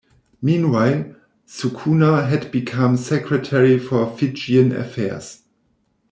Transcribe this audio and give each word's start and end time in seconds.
Meanwhile, 0.41 1.15
Sukuna 1.47 2.27
had 2.27 2.51
become 2.51 2.97
Secretary 2.97 3.77
for 3.77 4.09
Fijian 4.17 4.71
Affairs. 4.71 5.43